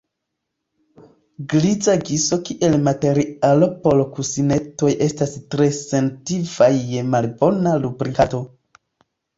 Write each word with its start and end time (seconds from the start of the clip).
Griza 1.53 1.95
giso 2.07 2.39
kiel 2.47 2.79
materialo 2.87 3.69
por 3.85 4.03
kusinetoj 4.17 4.93
estas 5.11 5.37
tre 5.53 5.69
sentiva 5.85 6.75
je 6.83 7.07
malbona 7.15 7.81
lubrikado. 7.87 8.47